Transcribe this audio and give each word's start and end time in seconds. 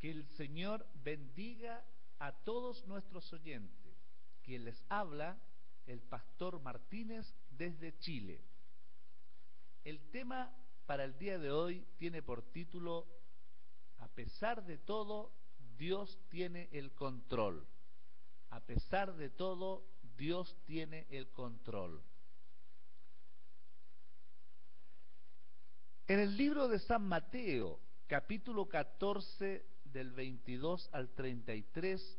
Que 0.00 0.10
el 0.10 0.26
Señor 0.36 0.86
bendiga 1.02 1.84
a 2.18 2.32
todos 2.32 2.86
nuestros 2.86 3.32
oyentes. 3.32 3.96
Quien 4.42 4.64
les 4.64 4.84
habla, 4.88 5.38
el 5.86 6.00
pastor 6.00 6.60
Martínez 6.60 7.34
desde 7.50 7.98
Chile. 7.98 8.40
El 9.84 10.00
tema 10.10 10.54
para 10.86 11.04
el 11.04 11.18
día 11.18 11.38
de 11.38 11.50
hoy 11.50 11.86
tiene 11.98 12.22
por 12.22 12.42
título 12.42 13.06
A 13.98 14.08
pesar 14.08 14.64
de 14.64 14.78
todo, 14.78 15.32
Dios 15.76 16.18
tiene 16.28 16.68
el 16.72 16.92
control. 16.92 17.66
A 18.50 18.60
pesar 18.60 19.14
de 19.16 19.30
todo, 19.30 19.84
Dios 20.16 20.56
tiene 20.66 21.06
el 21.10 21.28
control. 21.30 22.02
En 26.06 26.20
el 26.20 26.36
libro 26.36 26.68
de 26.68 26.78
San 26.78 27.02
Mateo, 27.02 27.78
capítulo 28.06 28.66
14, 28.66 29.64
del 29.92 30.12
22 30.12 30.88
al 30.92 31.10
33, 31.10 32.18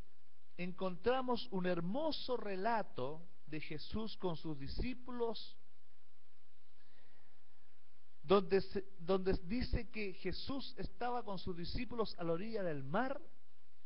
encontramos 0.58 1.48
un 1.52 1.66
hermoso 1.66 2.38
relato 2.38 3.22
de 3.48 3.62
Jesús 3.62 4.18
con 4.18 4.36
sus 4.36 4.58
discípulos, 4.60 5.58
donde, 8.24 8.62
donde 9.00 9.34
dice 9.44 9.90
que 9.90 10.14
Jesús 10.14 10.76
estaba 10.78 11.24
con 11.24 11.40
sus 11.40 11.58
discípulos 11.58 12.16
a 12.20 12.24
la 12.24 12.34
orilla 12.34 12.64
del 12.64 12.84
mar, 12.84 13.20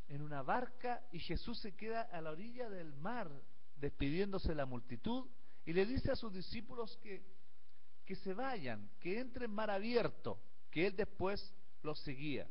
en 0.09 0.21
una 0.21 0.41
barca, 0.41 1.01
y 1.11 1.19
Jesús 1.19 1.59
se 1.59 1.75
queda 1.75 2.01
a 2.01 2.21
la 2.21 2.31
orilla 2.31 2.69
del 2.69 2.93
mar, 2.93 3.31
despidiéndose 3.77 4.49
de 4.49 4.55
la 4.55 4.65
multitud, 4.65 5.27
y 5.65 5.73
le 5.73 5.85
dice 5.85 6.11
a 6.11 6.15
sus 6.15 6.33
discípulos 6.33 6.97
que 6.97 7.23
que 8.05 8.15
se 8.15 8.33
vayan, 8.33 8.89
que 8.99 9.19
entren 9.19 9.51
mar 9.51 9.69
abierto, 9.69 10.39
que 10.69 10.87
él 10.87 10.95
después 10.95 11.53
los 11.81 11.99
seguía. 11.99 12.47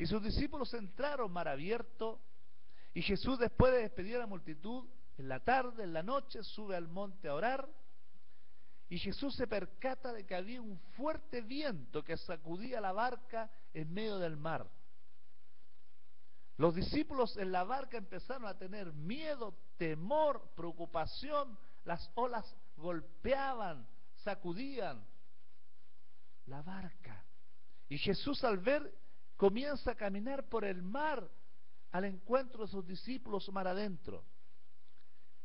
Y 0.00 0.06
sus 0.06 0.22
discípulos 0.22 0.72
entraron 0.72 1.30
mar 1.30 1.46
abierto 1.46 2.22
y 2.94 3.02
Jesús 3.02 3.38
después 3.38 3.70
de 3.70 3.82
despedir 3.82 4.16
a 4.16 4.20
la 4.20 4.26
multitud, 4.26 4.88
en 5.18 5.28
la 5.28 5.40
tarde, 5.40 5.84
en 5.84 5.92
la 5.92 6.02
noche, 6.02 6.42
sube 6.42 6.74
al 6.74 6.88
monte 6.88 7.28
a 7.28 7.34
orar 7.34 7.68
y 8.88 8.98
Jesús 8.98 9.36
se 9.36 9.46
percata 9.46 10.10
de 10.14 10.24
que 10.24 10.34
había 10.34 10.62
un 10.62 10.78
fuerte 10.96 11.42
viento 11.42 12.02
que 12.02 12.16
sacudía 12.16 12.80
la 12.80 12.92
barca 12.92 13.50
en 13.74 13.92
medio 13.92 14.18
del 14.18 14.38
mar. 14.38 14.70
Los 16.56 16.74
discípulos 16.74 17.36
en 17.36 17.52
la 17.52 17.64
barca 17.64 17.98
empezaron 17.98 18.46
a 18.46 18.56
tener 18.56 18.94
miedo, 18.94 19.54
temor, 19.76 20.50
preocupación, 20.56 21.58
las 21.84 22.10
olas 22.14 22.56
golpeaban, 22.78 23.86
sacudían 24.24 25.04
la 26.46 26.62
barca. 26.62 27.22
Y 27.90 27.98
Jesús 27.98 28.42
al 28.44 28.56
ver 28.56 28.90
comienza 29.40 29.92
a 29.92 29.94
caminar 29.94 30.50
por 30.50 30.66
el 30.66 30.82
mar 30.82 31.26
al 31.92 32.04
encuentro 32.04 32.66
de 32.66 32.70
sus 32.70 32.86
discípulos 32.86 33.50
mar 33.50 33.66
adentro. 33.66 34.22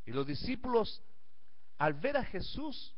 Y 0.06 0.12
los 0.12 0.28
discípulos 0.28 1.02
al 1.78 1.94
ver 1.94 2.18
a 2.18 2.26
Jesús 2.26 2.94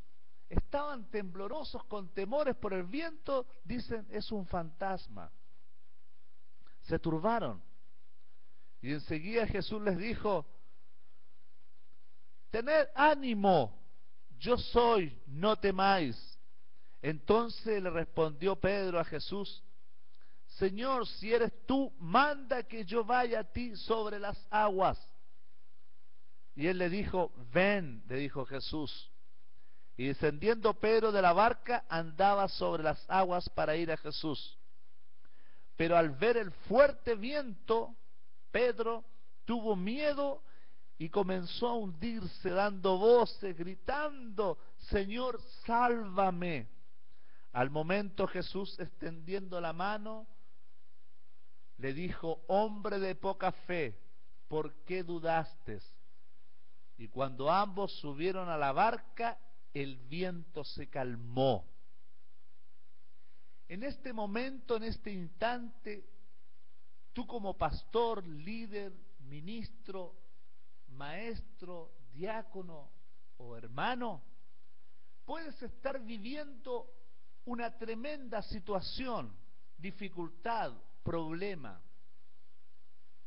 estaban 0.49 1.07
temblorosos 1.11 1.83
con 1.83 2.11
temores 2.15 2.55
por 2.55 2.73
el 2.73 2.81
viento, 2.81 3.45
dicen 3.63 4.07
es 4.09 4.31
un 4.31 4.47
fantasma. 4.47 5.31
Se 6.81 6.97
turbaron. 6.97 7.61
Y 8.81 8.91
enseguida 8.91 9.45
Jesús 9.45 9.79
les 9.83 9.99
dijo, 9.99 10.47
tened 12.49 12.87
ánimo, 12.95 13.79
yo 14.39 14.57
soy, 14.57 15.15
no 15.27 15.57
temáis. 15.57 16.17
Entonces 17.03 17.83
le 17.83 17.91
respondió 17.91 18.55
Pedro 18.55 18.99
a 18.99 19.05
Jesús, 19.05 19.63
Señor, 20.57 21.07
si 21.07 21.33
eres 21.33 21.51
tú, 21.65 21.93
manda 21.99 22.63
que 22.63 22.83
yo 22.83 23.03
vaya 23.03 23.41
a 23.41 23.43
ti 23.43 23.75
sobre 23.75 24.19
las 24.19 24.37
aguas. 24.49 24.97
Y 26.55 26.65
él 26.65 26.79
le 26.79 26.89
dijo, 26.89 27.31
ven, 27.53 28.03
le 28.07 28.15
dijo 28.17 28.43
Jesús. 28.45 29.11
Y 29.95 30.07
descendiendo 30.07 30.73
Pedro 30.73 31.11
de 31.11 31.21
la 31.21 31.33
barca, 31.33 31.85
andaba 31.87 32.47
sobre 32.47 32.81
las 32.81 33.03
aguas 33.07 33.47
para 33.49 33.75
ir 33.75 33.91
a 33.91 33.97
Jesús. 33.97 34.57
Pero 35.75 35.95
al 35.95 36.09
ver 36.11 36.37
el 36.37 36.51
fuerte 36.51 37.13
viento, 37.13 37.95
Pedro 38.51 39.05
tuvo 39.45 39.75
miedo 39.75 40.41
y 40.97 41.09
comenzó 41.09 41.67
a 41.67 41.73
hundirse 41.75 42.49
dando 42.49 42.97
voces, 42.97 43.55
gritando, 43.55 44.57
Señor, 44.89 45.39
sálvame. 45.65 46.67
Al 47.53 47.69
momento 47.69 48.25
Jesús 48.25 48.79
extendiendo 48.79 49.61
la 49.61 49.73
mano, 49.73 50.27
le 51.77 51.93
dijo, 51.93 52.41
hombre 52.47 52.99
de 52.99 53.15
poca 53.15 53.51
fe, 53.51 53.97
¿por 54.47 54.73
qué 54.85 55.03
dudaste? 55.03 55.79
Y 56.97 57.07
cuando 57.09 57.51
ambos 57.51 57.91
subieron 57.99 58.49
a 58.49 58.57
la 58.57 58.71
barca, 58.71 59.37
el 59.73 59.97
viento 59.97 60.63
se 60.63 60.87
calmó. 60.87 61.65
En 63.67 63.83
este 63.83 64.13
momento, 64.13 64.77
en 64.77 64.83
este 64.83 65.11
instante, 65.11 66.03
tú 67.13 67.27
como 67.27 67.55
pastor, 67.57 68.25
líder, 68.25 68.93
ministro, 69.19 70.15
maestro, 70.89 71.91
diácono 72.13 72.89
o 73.37 73.55
hermano, 73.55 74.23
puedes 75.25 75.61
estar 75.61 76.03
viviendo 76.03 76.89
una 77.45 77.77
tremenda 77.77 78.41
situación, 78.41 79.35
dificultad, 79.77 80.73
problema. 81.07 81.81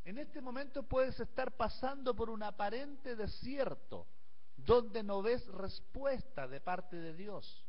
En 0.04 0.18
este 0.18 0.42
momento 0.42 0.82
puedes 0.82 1.18
estar 1.18 1.56
pasando 1.56 2.14
por 2.14 2.28
un 2.28 2.42
aparente 2.42 3.16
desierto 3.16 4.06
donde 4.54 5.02
no 5.02 5.22
ves 5.22 5.46
respuesta 5.46 6.46
de 6.46 6.60
parte 6.60 6.96
de 6.96 7.14
Dios. 7.14 7.64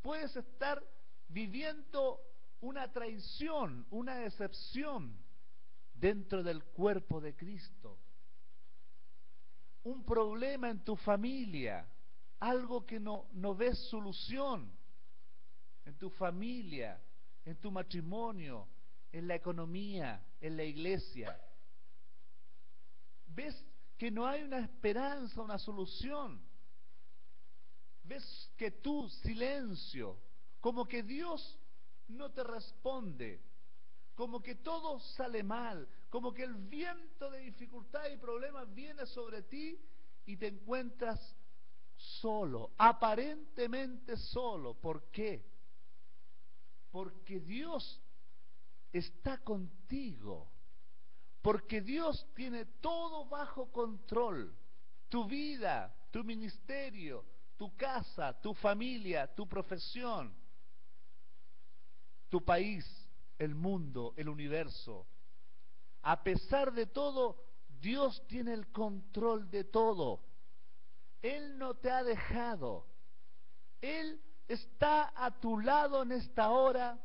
Puedes 0.00 0.36
estar 0.36 0.80
viviendo 1.26 2.20
una 2.60 2.92
traición, 2.92 3.84
una 3.90 4.14
decepción 4.14 5.18
dentro 5.94 6.44
del 6.44 6.62
cuerpo 6.62 7.20
de 7.20 7.34
Cristo 7.34 7.98
un 9.88 10.04
problema 10.04 10.68
en 10.68 10.84
tu 10.84 10.96
familia, 10.96 11.88
algo 12.40 12.84
que 12.84 13.00
no, 13.00 13.26
no 13.32 13.54
ves 13.54 13.78
solución 13.88 14.70
en 15.86 15.94
tu 15.96 16.10
familia, 16.10 17.00
en 17.48 17.56
tu 17.56 17.70
matrimonio, 17.70 18.68
en 19.10 19.26
la 19.26 19.34
economía, 19.34 20.22
en 20.38 20.54
la 20.54 20.64
iglesia. 20.64 21.40
Ves 23.28 23.64
que 23.96 24.10
no 24.10 24.26
hay 24.26 24.42
una 24.42 24.58
esperanza, 24.58 25.40
una 25.40 25.58
solución. 25.58 26.42
Ves 28.04 28.52
que 28.54 28.70
tu 28.70 29.08
silencio, 29.08 30.18
como 30.60 30.86
que 30.86 31.02
Dios 31.02 31.58
no 32.08 32.30
te 32.32 32.44
responde, 32.44 33.40
como 34.14 34.42
que 34.42 34.56
todo 34.56 35.00
sale 35.00 35.42
mal, 35.42 35.88
como 36.10 36.34
que 36.34 36.42
el 36.42 36.54
viento 36.54 37.30
de 37.30 37.40
dificultad 37.40 38.10
y 38.12 38.18
problemas 38.18 38.74
viene 38.74 39.06
sobre 39.06 39.42
ti 39.44 39.80
y 40.26 40.36
te 40.36 40.48
encuentras 40.48 41.18
solo, 41.96 42.72
aparentemente 42.76 44.18
solo. 44.18 44.74
¿Por 44.74 45.10
qué? 45.10 45.57
Porque 46.90 47.40
Dios 47.40 48.00
está 48.92 49.38
contigo, 49.38 50.50
porque 51.42 51.80
Dios 51.80 52.26
tiene 52.34 52.64
todo 52.64 53.26
bajo 53.26 53.70
control, 53.70 54.56
tu 55.08 55.26
vida, 55.26 55.94
tu 56.10 56.24
ministerio, 56.24 57.24
tu 57.56 57.76
casa, 57.76 58.38
tu 58.40 58.54
familia, 58.54 59.26
tu 59.34 59.46
profesión, 59.48 60.34
tu 62.28 62.44
país, 62.44 62.84
el 63.38 63.54
mundo, 63.54 64.14
el 64.16 64.28
universo, 64.28 65.06
a 66.02 66.22
pesar 66.22 66.72
de 66.72 66.86
todo, 66.86 67.44
Dios 67.80 68.24
tiene 68.26 68.54
el 68.54 68.68
control 68.72 69.50
de 69.50 69.64
todo. 69.64 70.24
Él 71.20 71.58
no 71.58 71.74
te 71.74 71.90
ha 71.90 72.02
dejado. 72.02 72.86
Él 73.80 74.20
está 74.48 75.12
a 75.14 75.30
tu 75.38 75.60
lado 75.60 76.02
en 76.02 76.12
esta 76.12 76.50
hora 76.50 76.98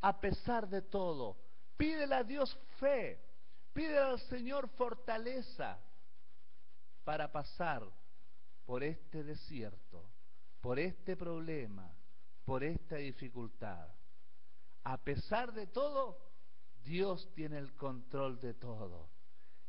a 0.00 0.20
pesar 0.20 0.68
de 0.68 0.82
todo. 0.82 1.36
Pídele 1.76 2.14
a 2.14 2.24
Dios 2.24 2.56
fe. 2.78 3.20
Pídele 3.72 3.98
al 3.98 4.20
Señor 4.20 4.68
fortaleza 4.70 5.78
para 7.04 7.30
pasar 7.30 7.82
por 8.64 8.82
este 8.84 9.24
desierto, 9.24 10.10
por 10.60 10.78
este 10.78 11.16
problema, 11.16 11.92
por 12.44 12.62
esta 12.62 12.96
dificultad. 12.96 13.88
A 14.84 14.98
pesar 14.98 15.52
de 15.52 15.66
todo, 15.66 16.18
Dios 16.82 17.30
tiene 17.34 17.58
el 17.58 17.74
control 17.74 18.40
de 18.40 18.54
todo. 18.54 19.10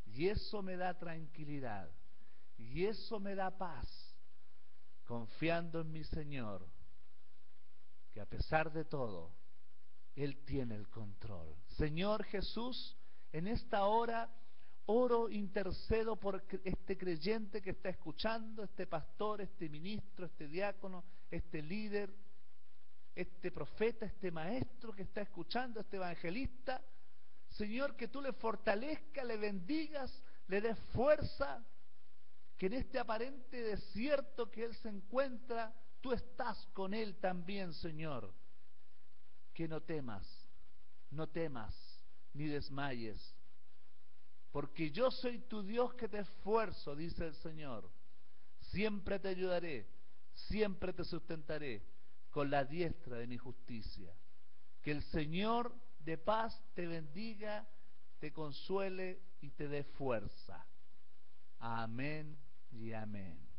Y 0.06 0.28
eso 0.28 0.62
me 0.62 0.78
da 0.78 0.98
tranquilidad. 0.98 1.90
Y 2.58 2.86
eso 2.86 3.20
me 3.20 3.36
da 3.36 3.58
paz. 3.58 3.88
Confiando 5.06 5.82
en 5.82 5.92
mi 5.92 6.04
Señor. 6.04 6.68
Que 8.14 8.22
a 8.22 8.26
pesar 8.26 8.72
de 8.72 8.86
todo, 8.86 9.32
Él 10.16 10.44
tiene 10.46 10.76
el 10.76 10.90
control. 10.90 11.56
Señor 11.78 12.24
Jesús, 12.26 12.98
en 13.32 13.48
esta 13.48 13.86
hora 13.86 14.30
oro, 14.86 15.30
intercedo 15.30 16.18
por 16.18 16.44
este 16.64 16.98
creyente 16.98 17.62
que 17.62 17.72
está 17.72 17.90
escuchando, 17.90 18.64
este 18.64 18.88
pastor, 18.88 19.42
este 19.42 19.70
ministro, 19.70 20.26
este 20.26 20.48
diácono, 20.48 21.04
este 21.30 21.62
líder, 21.62 22.14
este 23.16 23.52
profeta, 23.52 24.06
este 24.06 24.32
maestro 24.32 24.94
que 24.94 25.04
está 25.04 25.22
escuchando, 25.22 25.80
este 25.80 25.98
evangelista. 25.98 26.82
Señor, 27.50 27.96
que 27.96 28.08
tú 28.08 28.22
le 28.22 28.34
fortalezca, 28.34 29.24
le 29.24 29.38
bendigas, 29.38 30.24
le 30.48 30.62
des 30.62 30.80
fuerza, 30.94 31.64
que 32.58 32.68
en 32.68 32.74
este 32.74 33.00
aparente 33.00 33.62
desierto 33.62 34.50
que 34.50 34.64
él 34.64 34.76
se 34.76 34.90
encuentra, 34.90 35.74
tú 36.02 36.12
estás 36.12 36.68
con 36.74 36.94
él 36.94 37.16
también, 37.20 37.74
Señor. 37.74 38.34
Que 39.54 39.68
no 39.68 39.82
temas, 39.82 40.28
no 41.10 41.28
temas, 41.28 41.76
ni 42.34 42.48
desmayes, 42.48 43.36
porque 44.52 44.92
yo 44.92 45.12
soy 45.12 45.40
tu 45.40 45.64
Dios 45.64 45.94
que 45.94 46.10
te 46.10 46.20
esfuerzo, 46.20 46.96
dice 46.96 47.28
el 47.28 47.36
Señor. 47.36 47.90
Siempre 48.60 49.20
te 49.20 49.30
ayudaré, 49.30 49.88
siempre 50.34 50.94
te 50.94 51.04
sustentaré 51.04 51.84
con 52.30 52.50
la 52.50 52.66
diestra 52.66 53.18
de 53.18 53.28
mi 53.28 53.38
justicia. 53.38 54.14
Que 54.82 54.92
el 54.92 55.04
Señor 55.04 55.74
de 56.00 56.18
paz 56.18 56.62
te 56.74 56.86
bendiga, 56.88 57.68
te 58.20 58.32
consuele 58.32 59.22
y 59.42 59.52
te 59.52 59.68
dé 59.68 59.84
fuerza. 59.84 60.66
Amén 61.60 62.38
y 62.72 62.92
amén. 62.94 63.51